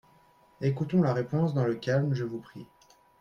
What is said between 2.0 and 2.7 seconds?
je vous prie.